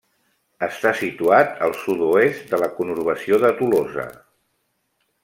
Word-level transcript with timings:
Està 0.67 0.93
situat 1.01 1.61
al 1.67 1.75
sud-oest 1.81 2.49
de 2.53 2.61
la 2.63 2.71
conurbació 2.79 3.39
de 3.45 3.53
Tolosa. 3.61 4.07